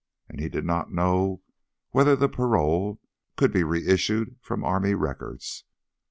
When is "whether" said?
1.91-2.15